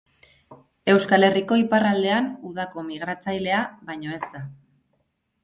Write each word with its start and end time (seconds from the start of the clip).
Euskal 0.93 1.27
Herriko 1.27 1.57
iparraldean 1.63 2.31
udako 2.53 2.85
migratzailea 2.89 3.61
baino 3.93 4.19
ez 4.19 4.25
da. 4.27 4.45